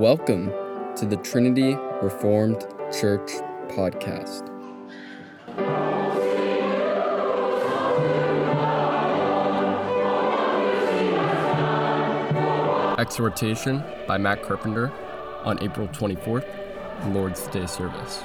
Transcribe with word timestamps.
Welcome 0.00 0.46
to 0.96 1.04
the 1.04 1.18
Trinity 1.18 1.74
Reformed 2.00 2.64
Church 2.90 3.32
podcast. 3.68 4.48
Exhortation 12.98 13.84
by 14.08 14.16
Matt 14.16 14.42
Carpenter 14.42 14.90
on 15.44 15.62
April 15.62 15.86
24th, 15.88 16.46
Lord's 17.12 17.46
Day 17.48 17.66
service. 17.66 18.22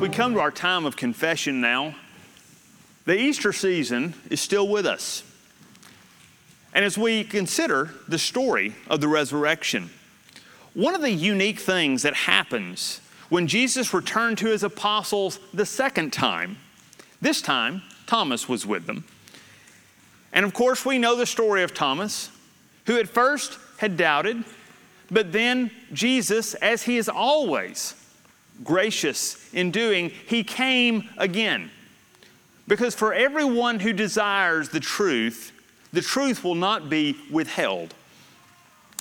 We 0.00 0.08
come 0.08 0.32
to 0.34 0.40
our 0.40 0.52
time 0.52 0.86
of 0.86 0.96
confession 0.96 1.60
now, 1.60 1.96
the 3.04 3.18
Easter 3.18 3.52
season 3.52 4.14
is 4.30 4.40
still 4.40 4.68
with 4.68 4.86
us. 4.86 5.24
And 6.72 6.84
as 6.84 6.96
we 6.96 7.24
consider 7.24 7.90
the 8.06 8.18
story 8.18 8.74
of 8.86 9.00
the 9.00 9.08
resurrection, 9.08 9.90
one 10.74 10.94
of 10.94 11.00
the 11.00 11.10
unique 11.10 11.58
things 11.58 12.02
that 12.02 12.14
happens 12.14 13.00
when 13.28 13.48
Jesus 13.48 13.92
returned 13.92 14.38
to 14.38 14.46
his 14.46 14.62
apostles 14.62 15.40
the 15.52 15.66
second 15.66 16.12
time, 16.12 16.58
this 17.20 17.42
time 17.42 17.82
Thomas 18.06 18.48
was 18.48 18.64
with 18.64 18.86
them. 18.86 19.04
And 20.32 20.44
of 20.44 20.54
course, 20.54 20.86
we 20.86 20.98
know 20.98 21.16
the 21.16 21.26
story 21.26 21.64
of 21.64 21.74
Thomas, 21.74 22.30
who 22.86 22.98
at 22.98 23.08
first 23.08 23.58
had 23.78 23.96
doubted, 23.96 24.44
but 25.10 25.32
then 25.32 25.72
Jesus, 25.92 26.54
as 26.54 26.84
he 26.84 26.98
is 26.98 27.08
always, 27.08 27.94
gracious 28.64 29.52
in 29.52 29.70
doing, 29.70 30.10
he 30.26 30.44
came 30.44 31.08
again. 31.16 31.70
Because 32.66 32.94
for 32.94 33.14
everyone 33.14 33.80
who 33.80 33.92
desires 33.92 34.68
the 34.68 34.80
truth, 34.80 35.52
the 35.92 36.02
truth 36.02 36.44
will 36.44 36.54
not 36.54 36.90
be 36.90 37.16
withheld. 37.30 37.94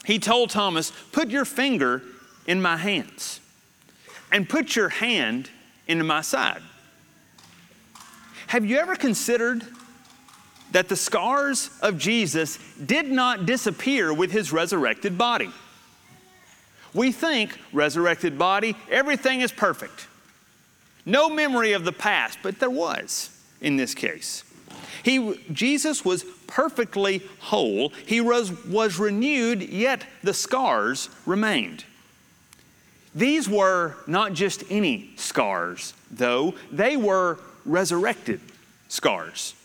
He 0.05 0.19
told 0.19 0.49
Thomas, 0.49 0.91
Put 1.11 1.29
your 1.29 1.45
finger 1.45 2.01
in 2.45 2.61
my 2.61 2.77
hands 2.77 3.41
and 4.31 4.47
put 4.47 4.75
your 4.75 4.89
hand 4.89 5.49
into 5.87 6.03
my 6.03 6.21
side. 6.21 6.61
Have 8.47 8.65
you 8.65 8.77
ever 8.77 8.95
considered 8.95 9.65
that 10.71 10.87
the 10.87 10.95
scars 10.95 11.69
of 11.81 11.97
Jesus 11.97 12.57
did 12.85 13.09
not 13.11 13.45
disappear 13.45 14.13
with 14.13 14.31
his 14.31 14.53
resurrected 14.53 15.17
body? 15.17 15.51
We 16.93 17.11
think 17.11 17.57
resurrected 17.73 18.37
body, 18.37 18.75
everything 18.89 19.41
is 19.41 19.51
perfect. 19.51 20.07
No 21.05 21.29
memory 21.29 21.73
of 21.73 21.85
the 21.85 21.91
past, 21.91 22.39
but 22.43 22.59
there 22.59 22.69
was 22.69 23.29
in 23.61 23.77
this 23.77 23.93
case. 23.95 24.43
He, 25.03 25.39
Jesus 25.51 26.03
was 26.03 26.25
perfectly 26.47 27.21
whole. 27.39 27.93
He 28.05 28.19
was, 28.21 28.51
was 28.65 28.99
renewed, 28.99 29.61
yet 29.61 30.05
the 30.23 30.33
scars 30.33 31.09
remained. 31.25 31.85
These 33.15 33.49
were 33.49 33.95
not 34.05 34.33
just 34.33 34.63
any 34.69 35.11
scars, 35.15 35.93
though, 36.11 36.55
they 36.71 36.97
were 36.97 37.39
resurrected 37.65 38.41
scars. 38.89 39.55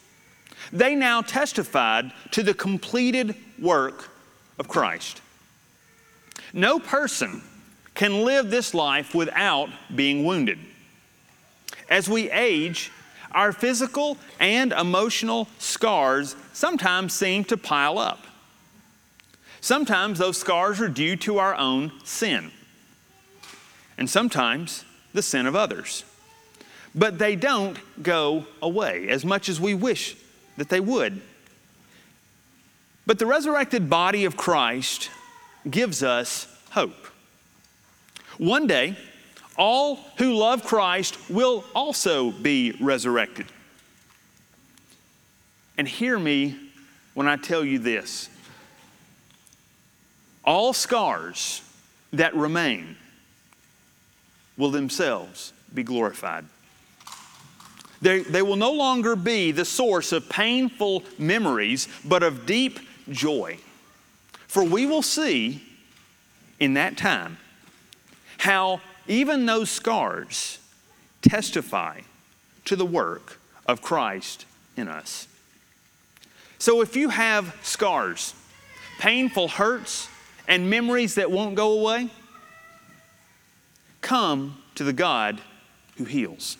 They 0.73 0.95
now 0.95 1.23
testified 1.23 2.12
to 2.31 2.43
the 2.43 2.55
completed 2.55 3.34
work 3.59 4.09
of 4.59 4.69
Christ. 4.69 5.20
No 6.53 6.78
person 6.78 7.42
can 7.95 8.25
live 8.25 8.50
this 8.50 8.75
life 8.75 9.14
without 9.14 9.69
being 9.95 10.25
wounded. 10.25 10.59
As 11.89 12.09
we 12.09 12.31
age, 12.31 12.91
our 13.33 13.53
physical 13.53 14.19
and 14.41 14.72
emotional 14.72 15.48
scars 15.59 16.36
sometimes 16.53 17.12
seem 17.12 17.44
to 17.44 17.56
pile 17.56 17.99
up. 17.99 18.27
Sometimes 19.60 20.19
those 20.19 20.38
scars 20.38 20.81
are 20.81 20.88
due 20.88 21.16
to 21.16 21.38
our 21.38 21.54
own 21.54 21.93
sin, 22.04 22.50
and 23.97 24.10
sometimes 24.10 24.84
the 25.12 25.22
sin 25.22 25.47
of 25.47 25.54
others. 25.54 26.04
But 26.94 27.19
they 27.19 27.37
don't 27.37 27.78
go 28.03 28.47
away 28.60 29.09
as 29.09 29.25
much 29.25 29.48
as 29.48 29.60
we 29.60 29.72
wish 29.75 30.16
that 30.56 30.69
they 30.69 30.81
would. 30.81 31.22
But 33.06 33.19
the 33.19 33.27
resurrected 33.27 33.88
body 33.88 34.25
of 34.25 34.37
Christ 34.37 35.10
gives 35.71 36.03
us 36.03 36.47
hope. 36.71 37.06
One 38.39 38.67
day, 38.67 38.97
all 39.56 39.97
who 40.17 40.34
love 40.34 40.65
Christ 40.65 41.19
will 41.31 41.65
also 41.75 42.31
be 42.31 42.77
resurrected. 42.81 43.47
And 45.77 45.87
hear 45.87 46.19
me 46.19 46.56
when 47.15 47.28
I 47.28 47.37
tell 47.37 47.65
you 47.65 47.78
this 47.78 48.28
all 50.45 50.72
scars 50.72 51.62
that 52.12 52.34
remain 52.34 52.97
will 54.56 54.71
themselves 54.71 55.53
be 55.72 55.83
glorified. 55.83 56.45
They, 58.01 58.22
they 58.22 58.43
will 58.43 58.56
no 58.56 58.72
longer 58.72 59.15
be 59.15 59.53
the 59.53 59.65
source 59.65 60.11
of 60.11 60.28
painful 60.28 61.05
memories, 61.19 61.89
but 62.05 62.25
of 62.25 62.47
deep 62.47 62.81
joy. 63.09 63.59
For 64.53 64.63
we 64.63 64.85
will 64.85 65.01
see 65.01 65.63
in 66.61 66.75
that 66.75 66.99
time 66.99 67.39
how 68.37 68.83
even 69.09 69.47
those 69.47 69.71
scars 69.71 70.59
testify 71.23 72.03
to 72.67 72.77
the 72.77 72.85
work 72.85 73.41
of 73.65 73.81
Christ 73.81 74.45
in 74.77 74.89
us. 74.89 75.27
So 76.59 76.83
if 76.83 76.97
you 76.97 77.09
have 77.09 77.57
scars, 77.63 78.35
painful 78.99 79.49
hurts, 79.49 80.11
and 80.47 80.69
memories 80.69 81.15
that 81.15 81.31
won't 81.31 81.55
go 81.55 81.81
away, 81.81 82.11
come 84.03 84.63
to 84.75 84.84
the 84.84 84.93
God 84.93 85.41
who 85.97 86.05
heals. 86.05 86.59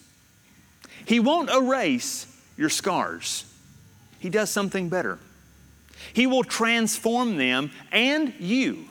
He 1.05 1.21
won't 1.21 1.51
erase 1.51 2.27
your 2.57 2.71
scars, 2.71 3.45
He 4.19 4.31
does 4.31 4.49
something 4.49 4.89
better. 4.89 5.19
He 6.13 6.27
will 6.27 6.45
transform 6.45 7.37
them 7.37 7.71
and 7.91 8.35
you 8.39 8.89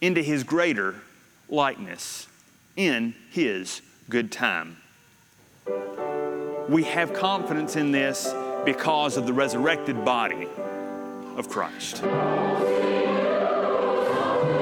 into 0.00 0.22
His 0.22 0.44
greater 0.44 0.96
likeness 1.48 2.26
in 2.76 3.14
His 3.30 3.82
good 4.08 4.32
time. 4.32 4.78
We 6.68 6.84
have 6.84 7.12
confidence 7.12 7.76
in 7.76 7.92
this 7.92 8.32
because 8.64 9.16
of 9.16 9.26
the 9.26 9.32
resurrected 9.32 10.04
body 10.04 10.48
of 11.36 11.48
Christ. 11.48 12.02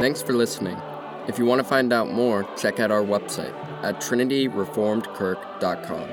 Thanks 0.00 0.22
for 0.22 0.32
listening. 0.32 0.80
If 1.28 1.38
you 1.38 1.44
want 1.44 1.60
to 1.60 1.64
find 1.64 1.92
out 1.92 2.10
more, 2.10 2.48
check 2.56 2.80
out 2.80 2.90
our 2.90 3.02
website 3.02 3.52
at 3.82 4.00
trinityreformedkirk.com. 4.00 6.08